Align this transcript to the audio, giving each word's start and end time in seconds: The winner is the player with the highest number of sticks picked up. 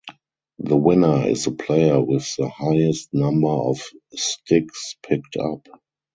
The 0.57 0.75
winner 0.75 1.27
is 1.27 1.45
the 1.45 1.51
player 1.51 2.01
with 2.01 2.35
the 2.35 2.49
highest 2.49 3.13
number 3.13 3.49
of 3.49 3.79
sticks 4.15 4.95
picked 5.03 5.37
up. 5.37 5.67